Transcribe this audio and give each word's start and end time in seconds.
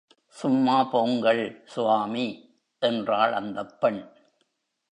சும்மா 0.27 0.83
போங்கள், 0.83 1.63
சுவாமி 1.65 2.57
என்றாள் 2.79 3.33
அந்தப் 3.33 3.81
பெண். 3.81 4.11